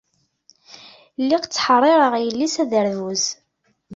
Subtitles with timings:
[1.21, 3.23] Lliɣ ttḥeṛṛiṛeɣ yelli s aderbuz.